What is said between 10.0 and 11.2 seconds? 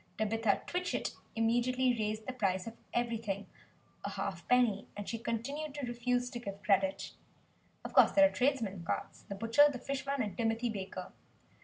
man and Timothy Baker.